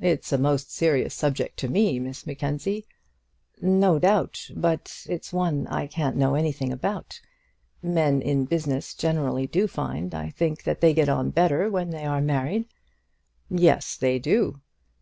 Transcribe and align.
"It's 0.00 0.32
a 0.32 0.38
most 0.38 0.72
serious 0.72 1.12
subject 1.12 1.58
to 1.58 1.68
me, 1.68 1.98
Miss 1.98 2.26
Mackenzie." 2.26 2.86
"No 3.60 3.98
doubt; 3.98 4.48
but 4.56 5.02
it's 5.06 5.30
one 5.30 5.66
I 5.66 5.86
can't 5.86 6.16
know 6.16 6.34
anything 6.34 6.72
about. 6.72 7.20
Men 7.82 8.22
in 8.22 8.46
business 8.46 8.94
generally 8.94 9.46
do 9.46 9.66
find, 9.66 10.14
I 10.14 10.30
think, 10.30 10.62
that 10.64 10.80
they 10.80 10.94
get 10.94 11.10
on 11.10 11.28
better 11.28 11.68
when 11.68 11.90
they 11.90 12.06
are 12.06 12.22
married." 12.22 12.64
"Yes, 13.50 13.96
they 13.98 14.18
do." 14.18 14.62